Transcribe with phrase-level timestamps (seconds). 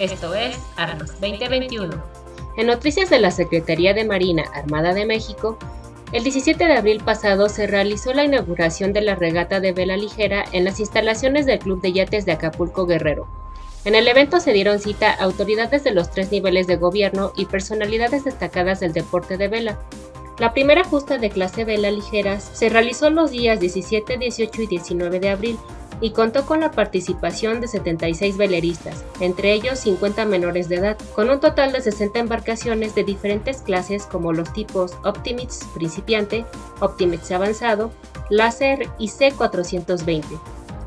[0.00, 1.90] Esto es Armas 2021.
[2.56, 5.58] En noticias de la Secretaría de Marina Armada de México,
[6.12, 10.46] el 17 de abril pasado se realizó la inauguración de la regata de vela ligera
[10.52, 13.28] en las instalaciones del Club de Yates de Acapulco Guerrero.
[13.84, 18.24] En el evento se dieron cita autoridades de los tres niveles de gobierno y personalidades
[18.24, 19.78] destacadas del deporte de vela,
[20.40, 25.20] la primera justa de clase vela ligeras se realizó los días 17, 18 y 19
[25.20, 25.58] de abril
[26.00, 31.30] y contó con la participación de 76 veleristas, entre ellos 50 menores de edad, con
[31.30, 36.44] un total de 60 embarcaciones de diferentes clases como los tipos Optimates principiante,
[36.80, 37.90] Optimates avanzado,
[38.30, 40.24] Láser y C420.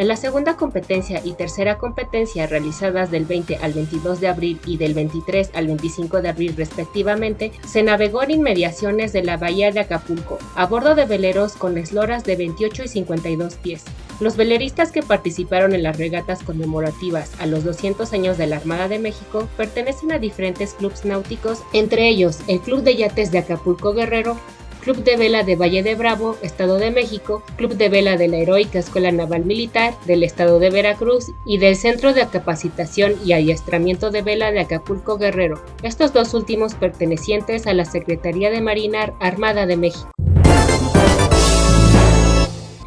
[0.00, 4.78] En la segunda competencia y tercera competencia realizadas del 20 al 22 de abril y
[4.78, 9.80] del 23 al 25 de abril respectivamente, se navegó en inmediaciones de la bahía de
[9.80, 13.84] Acapulco, a bordo de veleros con esloras de 28 y 52 pies.
[14.20, 18.88] Los veleristas que participaron en las regatas conmemorativas a los 200 años de la Armada
[18.88, 23.92] de México pertenecen a diferentes clubes náuticos, entre ellos el Club de Yates de Acapulco
[23.92, 24.38] Guerrero,
[24.82, 28.38] Club de Vela de Valle de Bravo, Estado de México, Club de Vela de la
[28.38, 34.10] Heroica Escuela Naval Militar del Estado de Veracruz y del Centro de Capacitación y Adiestramiento
[34.10, 39.66] de Vela de Acapulco Guerrero, estos dos últimos pertenecientes a la Secretaría de Marina Armada
[39.66, 40.10] de México.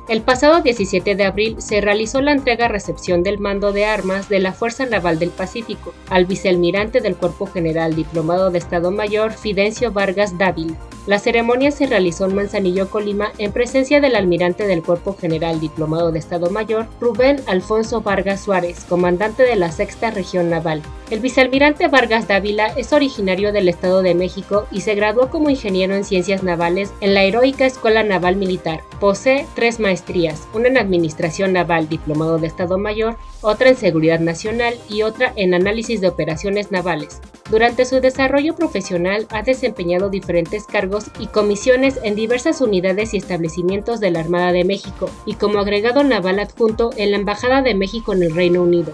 [0.10, 4.52] El pasado 17 de abril se realizó la entrega-recepción del mando de armas de la
[4.52, 10.38] Fuerza Naval del Pacífico al vicealmirante del Cuerpo General Diplomado de Estado Mayor Fidencio Vargas
[10.38, 10.78] Dávila.
[11.06, 16.14] La ceremonia se realizó en Manzanillo, Colima, en presencia del almirante del Cuerpo General Diplomado
[16.14, 20.82] de Estado Mayor Rubén Alfonso Vargas Suárez, comandante de la Sexta Región Naval.
[21.12, 25.94] El vicealmirante Vargas Dávila es originario del Estado de México y se graduó como ingeniero
[25.94, 28.80] en ciencias navales en la Heroica Escuela Naval Militar.
[29.02, 34.76] Posee tres maestrías, una en Administración Naval, Diplomado de Estado Mayor, otra en Seguridad Nacional
[34.90, 37.20] y otra en Análisis de Operaciones Navales.
[37.50, 44.00] Durante su desarrollo profesional ha desempeñado diferentes cargos y comisiones en diversas unidades y establecimientos
[44.00, 48.14] de la Armada de México y como agregado naval adjunto en la Embajada de México
[48.14, 48.94] en el Reino Unido.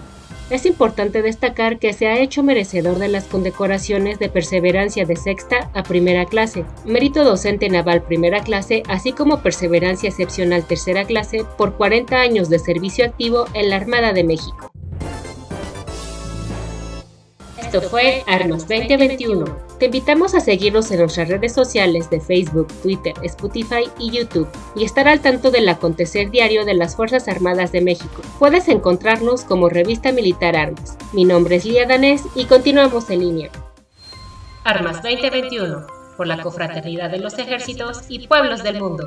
[0.50, 5.70] Es importante destacar que se ha hecho merecedor de las condecoraciones de perseverancia de sexta
[5.74, 11.74] a primera clase, mérito docente naval primera clase, así como perseverancia excepcional tercera clase por
[11.74, 14.69] 40 años de servicio activo en la Armada de México.
[17.72, 19.44] Esto fue Armas 2021.
[19.78, 24.82] Te invitamos a seguirnos en nuestras redes sociales de Facebook, Twitter, Spotify y YouTube y
[24.82, 28.22] estar al tanto del acontecer diario de las Fuerzas Armadas de México.
[28.40, 30.98] Puedes encontrarnos como Revista Militar Armas.
[31.12, 33.50] Mi nombre es Lía Danés y continuamos en línea.
[34.64, 39.06] Armas 2021, por la confraternidad de los ejércitos y pueblos del mundo.